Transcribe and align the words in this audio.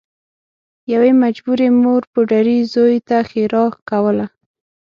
یوې 0.93 1.11
مجبورې 1.23 1.67
مور 1.81 2.01
پوډري 2.11 2.57
زوی 2.73 2.97
ته 3.07 3.17
ښیرا 3.29 3.65
کوله 3.89 4.25